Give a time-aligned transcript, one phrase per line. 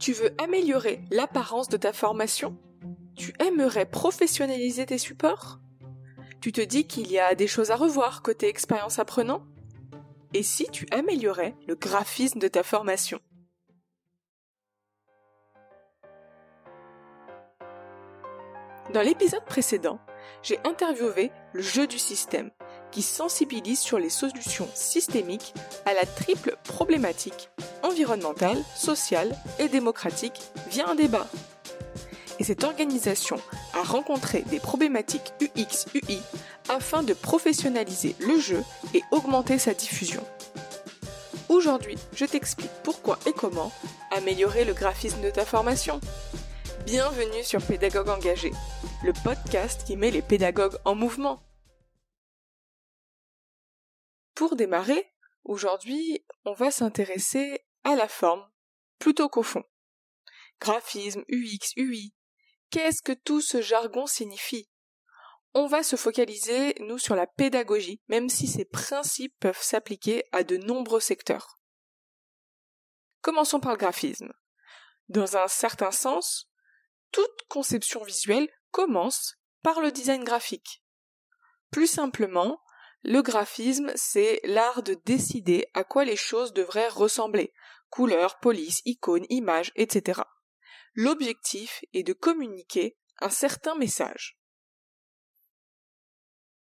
[0.00, 2.56] Tu veux améliorer l'apparence de ta formation?
[3.16, 5.60] Tu aimerais professionnaliser tes supports?
[6.40, 9.44] Tu te dis qu'il y a des choses à revoir côté expérience apprenant?
[10.32, 13.20] Et si tu améliorais le graphisme de ta formation?
[18.94, 20.00] Dans l'épisode précédent,
[20.42, 22.50] j'ai interviewé le jeu du système,
[22.90, 25.54] qui sensibilise sur les solutions systémiques
[25.86, 27.50] à la triple problématique
[27.82, 31.26] environnementale, sociale et démocratique via un débat.
[32.38, 33.36] Et cette organisation
[33.74, 36.20] a rencontré des problématiques UX-UI
[36.68, 38.62] afin de professionnaliser le jeu
[38.94, 40.24] et augmenter sa diffusion.
[41.48, 43.72] Aujourd'hui, je t'explique pourquoi et comment
[44.16, 46.00] améliorer le graphisme de ta formation.
[46.86, 48.52] Bienvenue sur Pédagogue Engagé,
[49.04, 51.42] le podcast qui met les pédagogues en mouvement.
[54.40, 55.12] Pour démarrer,
[55.44, 58.42] aujourd'hui, on va s'intéresser à la forme
[58.98, 59.64] plutôt qu'au fond.
[60.62, 62.14] Graphisme, UX, UI.
[62.70, 64.70] Qu'est-ce que tout ce jargon signifie?
[65.52, 70.42] On va se focaliser, nous, sur la pédagogie, même si ces principes peuvent s'appliquer à
[70.42, 71.58] de nombreux secteurs.
[73.20, 74.32] Commençons par le graphisme.
[75.10, 76.48] Dans un certain sens,
[77.12, 80.82] toute conception visuelle commence par le design graphique.
[81.70, 82.58] Plus simplement,
[83.02, 87.52] le graphisme, c'est l'art de décider à quoi les choses devraient ressembler.
[87.88, 90.20] Couleurs, police, icônes, images, etc.
[90.94, 94.38] L'objectif est de communiquer un certain message.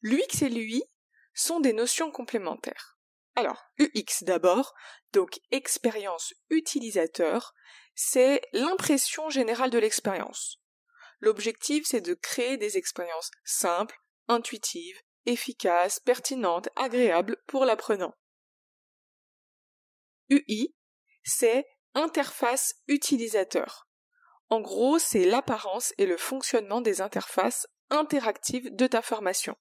[0.01, 0.83] L'UX et l'UI
[1.33, 2.99] sont des notions complémentaires.
[3.35, 4.73] Alors, UX d'abord,
[5.13, 7.53] donc expérience utilisateur,
[7.95, 10.61] c'est l'impression générale de l'expérience.
[11.19, 13.97] L'objectif, c'est de créer des expériences simples,
[14.27, 18.13] intuitives, efficaces, pertinentes, agréables pour l'apprenant.
[20.29, 20.73] UI,
[21.23, 23.87] c'est interface utilisateur.
[24.49, 29.55] En gros, c'est l'apparence et le fonctionnement des interfaces interactives de ta formation.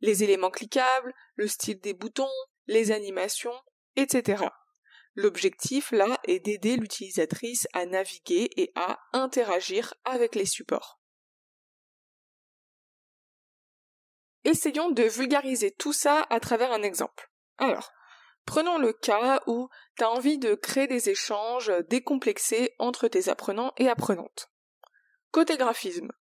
[0.00, 2.28] Les éléments cliquables, le style des boutons,
[2.66, 3.58] les animations,
[3.96, 4.44] etc.
[5.14, 11.00] L'objectif là est d'aider l'utilisatrice à naviguer et à interagir avec les supports.
[14.44, 17.30] Essayons de vulgariser tout ça à travers un exemple.
[17.58, 17.92] Alors,
[18.44, 23.72] prenons le cas où tu as envie de créer des échanges décomplexés entre tes apprenants
[23.78, 24.50] et apprenantes.
[25.30, 26.12] Côté graphisme,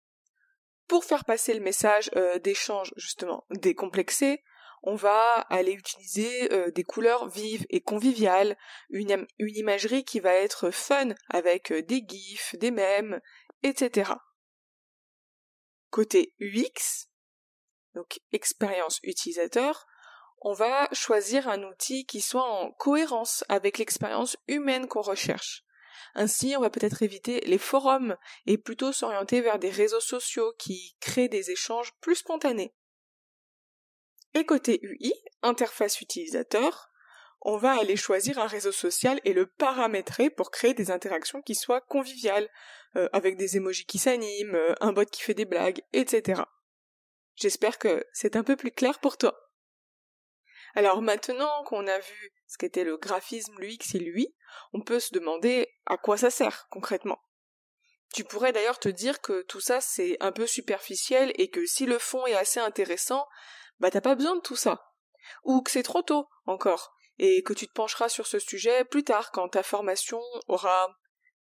[0.88, 4.42] pour faire passer le message euh, d'échange justement décomplexé,
[4.82, 8.56] on va aller utiliser euh, des couleurs vives et conviviales,
[8.90, 13.20] une, une, imagerie qui va être fun avec euh, des gifs, des mèmes,
[13.62, 14.12] etc.
[15.90, 17.08] Côté UX,
[17.94, 19.86] donc expérience utilisateur,
[20.40, 25.64] on va choisir un outil qui soit en cohérence avec l'expérience humaine qu'on recherche.
[26.14, 28.16] Ainsi, on va peut-être éviter les forums
[28.46, 32.74] et plutôt s'orienter vers des réseaux sociaux qui créent des échanges plus spontanés.
[34.34, 36.90] Et côté UI, interface utilisateur,
[37.40, 41.54] on va aller choisir un réseau social et le paramétrer pour créer des interactions qui
[41.54, 42.48] soient conviviales,
[42.96, 46.42] euh, avec des emojis qui s'animent, euh, un bot qui fait des blagues, etc.
[47.36, 49.38] J'espère que c'est un peu plus clair pour toi.
[50.74, 54.34] Alors maintenant qu'on a vu ce qu'était le graphisme, l'UX et l'UI,
[54.72, 57.20] on peut se demander à quoi ça sert concrètement.
[58.14, 61.86] Tu pourrais d'ailleurs te dire que tout ça c'est un peu superficiel et que si
[61.86, 63.26] le fond est assez intéressant,
[63.80, 64.92] bah t'as pas besoin de tout ça.
[65.44, 69.04] Ou que c'est trop tôt encore, et que tu te pencheras sur ce sujet plus
[69.04, 70.88] tard quand ta formation aura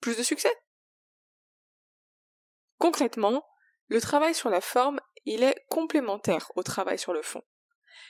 [0.01, 0.55] plus de succès.
[2.79, 3.45] Concrètement,
[3.87, 7.43] le travail sur la forme, il est complémentaire au travail sur le fond.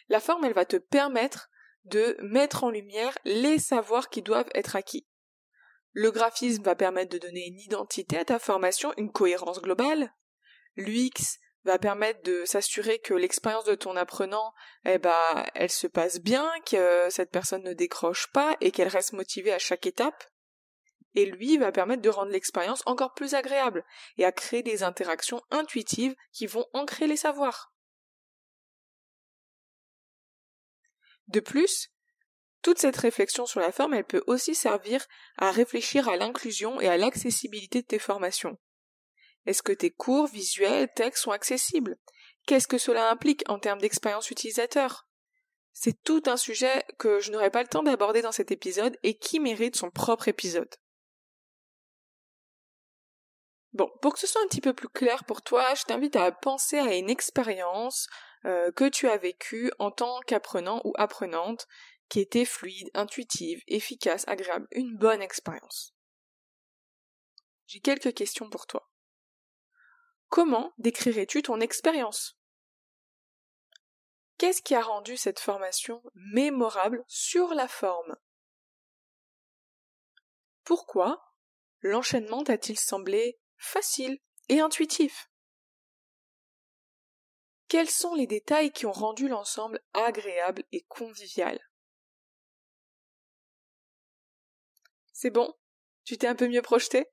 [0.09, 1.51] La forme, elle va te permettre
[1.85, 5.07] de mettre en lumière les savoirs qui doivent être acquis.
[5.93, 10.15] Le graphisme va permettre de donner une identité à ta formation, une cohérence globale.
[10.77, 14.53] L'UX va permettre de s'assurer que l'expérience de ton apprenant,
[14.85, 19.13] eh ben, elle se passe bien, que cette personne ne décroche pas et qu'elle reste
[19.13, 20.25] motivée à chaque étape.
[21.15, 23.85] Et lui va permettre de rendre l'expérience encore plus agréable
[24.17, 27.75] et à créer des interactions intuitives qui vont ancrer les savoirs.
[31.29, 31.91] De plus,
[32.63, 35.05] toute cette réflexion sur la forme, elle peut aussi servir
[35.37, 38.59] à réfléchir à l'inclusion et à l'accessibilité de tes formations.
[39.47, 41.97] Est-ce que tes cours, visuels, textes sont accessibles?
[42.47, 45.09] Qu'est-ce que cela implique en termes d'expérience utilisateur?
[45.73, 49.17] C'est tout un sujet que je n'aurai pas le temps d'aborder dans cet épisode et
[49.17, 50.73] qui mérite son propre épisode.
[53.73, 56.31] Bon, pour que ce soit un petit peu plus clair pour toi, je t'invite à
[56.31, 58.07] penser à une expérience
[58.45, 61.67] euh, que tu as vécue en tant qu'apprenant ou apprenante
[62.09, 65.95] qui était fluide, intuitive, efficace, agréable, une bonne expérience.
[67.67, 68.91] j'ai quelques questions pour toi.
[70.29, 72.39] Comment décrirais-tu ton expérience?
[74.37, 78.17] Qu'est-ce qui a rendu cette formation mémorable sur la forme?
[80.65, 81.33] Pourquoi
[81.81, 84.19] l'enchaînement t'a-t-il semblé facile
[84.49, 85.31] et intuitif.
[87.69, 91.59] Quels sont les détails qui ont rendu l'ensemble agréable et convivial?
[95.13, 95.55] C'est bon?
[96.05, 97.07] Tu t'es un peu mieux projeté?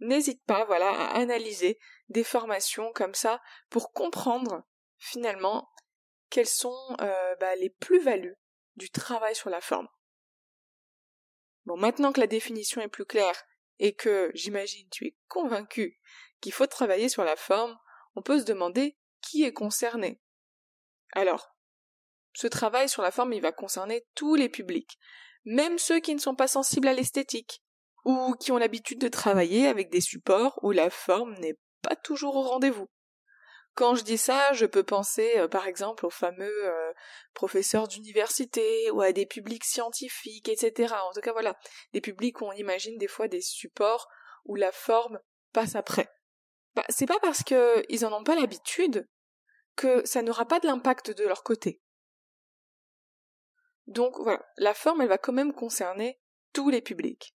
[0.00, 1.78] N'hésite pas, voilà, à analyser
[2.08, 3.40] des formations comme ça
[3.70, 4.64] pour comprendre
[4.98, 5.70] finalement
[6.28, 8.36] quelles sont euh, bah, les plus-values
[8.76, 9.88] du travail sur la forme.
[11.64, 13.44] Bon, maintenant que la définition est plus claire
[13.78, 16.00] et que j'imagine tu es convaincu
[16.40, 17.76] qu'il faut travailler sur la forme,
[18.14, 20.20] on peut se demander qui est concerné.
[21.12, 21.56] Alors,
[22.34, 24.98] ce travail sur la forme, il va concerner tous les publics,
[25.44, 27.62] même ceux qui ne sont pas sensibles à l'esthétique,
[28.04, 32.36] ou qui ont l'habitude de travailler avec des supports où la forme n'est pas toujours
[32.36, 32.88] au rendez-vous.
[33.78, 36.92] Quand je dis ça, je peux penser euh, par exemple aux fameux euh,
[37.32, 40.96] professeurs d'université ou à des publics scientifiques, etc.
[41.08, 41.56] En tout cas, voilà,
[41.92, 44.08] des publics où on imagine des fois des supports
[44.46, 45.20] où la forme
[45.52, 46.08] passe après.
[46.74, 49.08] Bah, c'est pas parce qu'ils en ont pas l'habitude
[49.76, 51.80] que ça n'aura pas de l'impact de leur côté.
[53.86, 56.18] Donc voilà, la forme, elle va quand même concerner
[56.52, 57.37] tous les publics.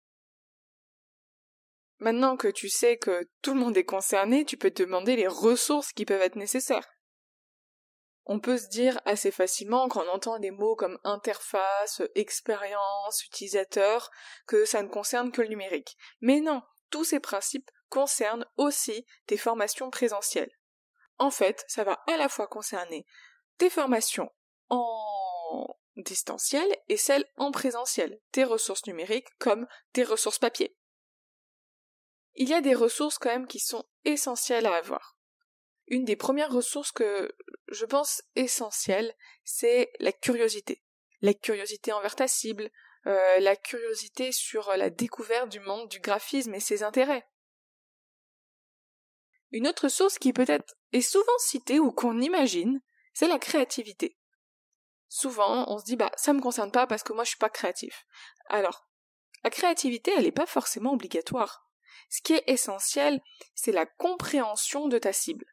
[2.01, 5.29] Maintenant que tu sais que tout le monde est concerné, tu peux te demander les
[5.29, 6.89] ressources qui peuvent être nécessaires.
[8.25, 14.11] On peut se dire assez facilement quand on entend des mots comme interface, expérience, utilisateur,
[14.47, 15.99] que ça ne concerne que le numérique.
[16.23, 20.53] Mais non, tous ces principes concernent aussi tes formations présentielles.
[21.19, 23.05] En fait, ça va à la fois concerner
[23.59, 24.31] tes formations
[24.71, 30.75] en distanciel et celles en présentiel, tes ressources numériques comme tes ressources papier
[32.41, 35.15] il y a des ressources quand même qui sont essentielles à avoir.
[35.89, 37.31] Une des premières ressources que
[37.69, 39.15] je pense essentielles,
[39.45, 40.83] c'est la curiosité.
[41.21, 42.71] La curiosité envers ta cible,
[43.07, 47.29] euh, la curiosité sur la découverte du monde du graphisme et ses intérêts.
[49.51, 52.81] Une autre source qui peut-être est souvent citée ou qu'on imagine,
[53.13, 54.17] c'est la créativité.
[55.09, 57.51] Souvent, on se dit bah ça me concerne pas parce que moi je suis pas
[57.51, 58.07] créatif.
[58.49, 58.89] Alors,
[59.45, 61.70] la créativité, elle n'est pas forcément obligatoire.
[62.09, 63.21] Ce qui est essentiel,
[63.55, 65.47] c'est la compréhension de ta cible.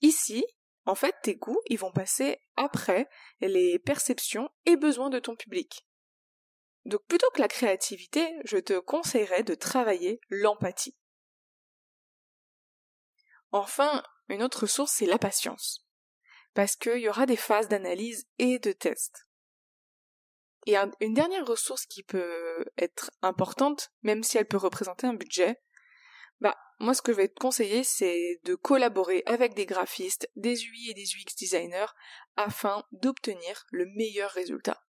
[0.00, 0.44] Ici,
[0.86, 3.08] en fait, tes goûts, ils vont passer après
[3.40, 5.86] les perceptions et besoins de ton public.
[6.84, 10.96] Donc plutôt que la créativité, je te conseillerais de travailler l'empathie.
[13.50, 15.86] Enfin, une autre source, c'est la patience.
[16.54, 19.27] Parce qu'il y aura des phases d'analyse et de test.
[20.66, 25.60] Et une dernière ressource qui peut être importante, même si elle peut représenter un budget,
[26.40, 30.64] bah moi ce que je vais te conseiller c'est de collaborer avec des graphistes, des
[30.64, 31.92] UI et des UX designers
[32.36, 34.84] afin d'obtenir le meilleur résultat.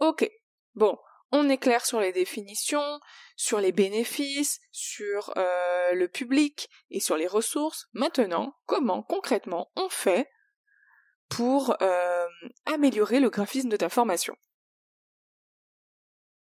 [0.00, 0.28] Ok,
[0.74, 0.98] bon,
[1.32, 3.00] on est clair sur les définitions,
[3.36, 7.86] sur les bénéfices, sur euh, le public et sur les ressources.
[7.92, 10.30] Maintenant, comment concrètement on fait
[11.28, 12.26] pour euh,
[12.66, 14.36] améliorer le graphisme de ta formation.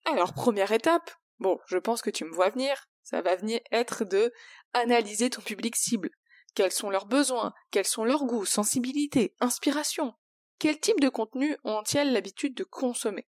[0.05, 4.05] Alors, première étape, bon, je pense que tu me vois venir, ça va venir être
[4.05, 4.33] de
[4.73, 6.11] analyser ton public cible.
[6.55, 10.15] Quels sont leurs besoins, quels sont leurs goûts, sensibilités, inspirations
[10.59, 13.29] Quel type de contenu ont-ils l'habitude de consommer?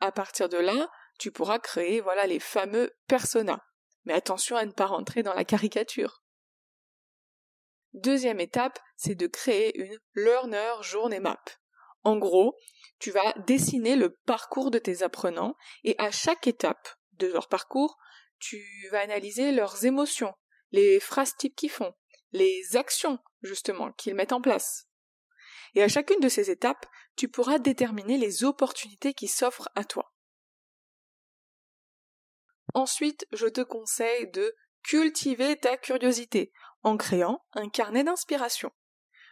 [0.00, 3.60] À partir de là, tu pourras créer voilà les fameux personas.
[4.04, 6.19] Mais attention à ne pas rentrer dans la caricature.
[7.92, 11.42] Deuxième étape, c'est de créer une Learner Journey Map.
[12.04, 12.56] En gros,
[12.98, 17.98] tu vas dessiner le parcours de tes apprenants et à chaque étape de leur parcours,
[18.38, 20.32] tu vas analyser leurs émotions,
[20.70, 21.94] les phrases types qu'ils font,
[22.32, 24.86] les actions justement qu'ils mettent en place.
[25.74, 30.14] Et à chacune de ces étapes, tu pourras déterminer les opportunités qui s'offrent à toi.
[32.74, 38.70] Ensuite, je te conseille de cultiver ta curiosité en créant un carnet d'inspiration.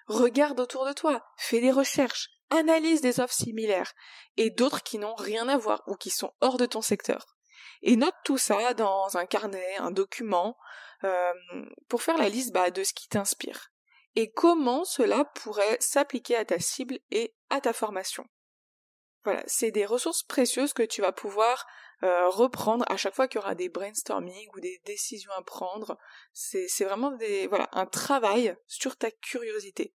[0.07, 3.93] Regarde autour de toi, fais des recherches, analyse des offres similaires
[4.37, 7.37] et d'autres qui n'ont rien à voir ou qui sont hors de ton secteur.
[7.83, 10.57] Et note tout ça dans un carnet, un document,
[11.05, 11.33] euh,
[11.89, 13.71] pour faire la liste bah, de ce qui t'inspire.
[14.17, 18.27] Et comment cela pourrait s'appliquer à ta cible et à ta formation.
[19.25, 21.67] Voilà, c'est des ressources précieuses que tu vas pouvoir
[22.05, 25.99] euh, reprendre à chaque fois qu'il y aura des brainstorming ou des décisions à prendre.
[26.33, 27.13] C'est, vraiment
[27.49, 29.95] voilà, un travail sur ta curiosité.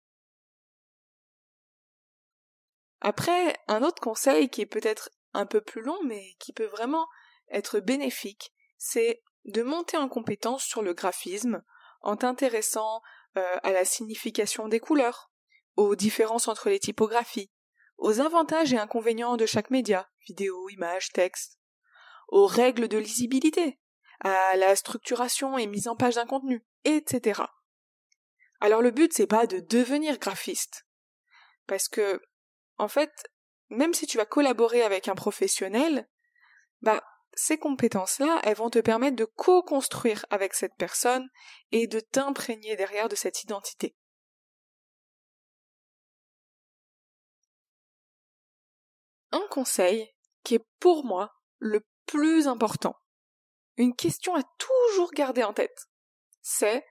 [2.99, 7.07] Après, un autre conseil qui est peut-être un peu plus long, mais qui peut vraiment
[7.49, 11.63] être bénéfique, c'est de monter en compétence sur le graphisme
[12.01, 13.01] en t'intéressant
[13.37, 15.31] euh, à la signification des couleurs,
[15.75, 17.51] aux différences entre les typographies,
[17.97, 21.59] aux avantages et inconvénients de chaque média, vidéo, image, texte,
[22.27, 23.79] aux règles de lisibilité,
[24.21, 27.41] à la structuration et mise en page d'un contenu, etc.
[28.59, 30.85] Alors le but c'est pas de devenir graphiste.
[31.67, 32.21] Parce que,
[32.77, 33.11] en fait,
[33.69, 36.07] même si tu vas collaborer avec un professionnel,
[36.81, 41.27] bah, ces compétences-là, elles vont te permettre de co-construire avec cette personne
[41.71, 43.95] et de t'imprégner derrière de cette identité.
[49.33, 50.13] Un conseil
[50.43, 52.95] qui est pour moi le plus important,
[53.77, 55.87] une question à toujours garder en tête,
[56.43, 56.85] c'est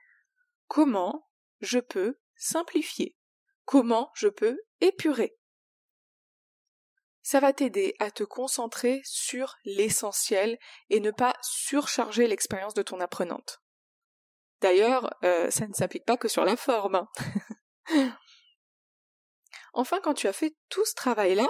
[0.66, 1.28] comment
[1.61, 3.16] je peux simplifier,
[3.64, 5.37] comment je peux épurer?
[7.22, 10.58] Ça va t'aider à te concentrer sur l'essentiel
[10.90, 13.62] et ne pas surcharger l'expérience de ton apprenante.
[14.61, 16.96] D'ailleurs, euh, ça ne s'applique pas que sur la forme.
[16.96, 17.08] Hein.
[19.72, 21.46] enfin, quand tu as fait tout ce travail-là,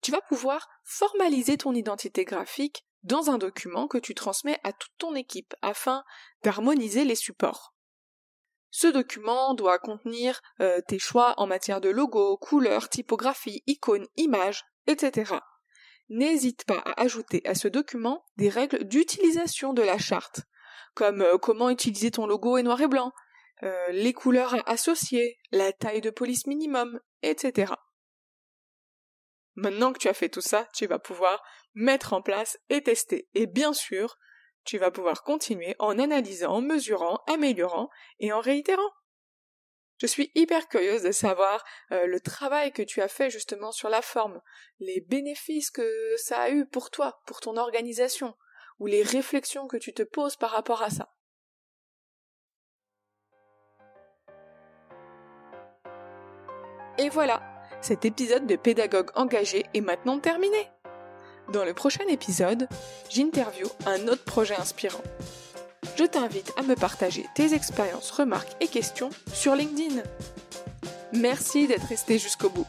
[0.00, 4.92] tu vas pouvoir formaliser ton identité graphique dans un document que tu transmets à toute
[4.98, 6.04] ton équipe afin
[6.42, 7.74] d'harmoniser les supports.
[8.70, 14.64] Ce document doit contenir euh, tes choix en matière de logo, couleurs, typographie, icônes, images,
[14.86, 15.34] etc.
[16.08, 20.42] N'hésite pas à ajouter à ce document des règles d'utilisation de la charte,
[20.94, 23.12] comme euh, comment utiliser ton logo et noir et blanc,
[23.62, 27.72] euh, les couleurs associées, la taille de police minimum, etc.
[29.56, 31.42] Maintenant que tu as fait tout ça, tu vas pouvoir
[31.74, 33.28] mettre en place et tester.
[33.34, 34.18] Et bien sûr,
[34.64, 38.90] tu vas pouvoir continuer en analysant, mesurant, améliorant et en réitérant.
[39.98, 43.88] Je suis hyper curieuse de savoir euh, le travail que tu as fait justement sur
[43.88, 44.42] la forme,
[44.78, 48.36] les bénéfices que ça a eu pour toi, pour ton organisation,
[48.78, 51.08] ou les réflexions que tu te poses par rapport à ça.
[56.98, 57.45] Et voilà,
[57.86, 60.68] cet épisode de Pédagogue engagé est maintenant terminé.
[61.52, 62.68] Dans le prochain épisode,
[63.08, 65.02] j'interview un autre projet inspirant
[65.96, 70.02] je t'invite à me partager tes expériences, remarques et questions sur LinkedIn.
[71.14, 72.66] Merci d'être resté jusqu'au bout.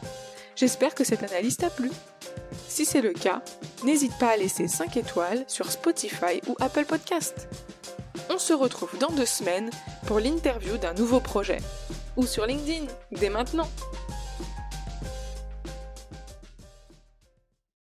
[0.56, 1.90] J'espère que cette analyse t'a plu.
[2.68, 3.42] Si c'est le cas,
[3.84, 7.48] n'hésite pas à laisser 5 étoiles sur Spotify ou Apple Podcast.
[8.30, 9.70] On se retrouve dans deux semaines
[10.06, 11.58] pour l'interview d'un nouveau projet.
[12.16, 13.68] Ou sur LinkedIn, dès maintenant.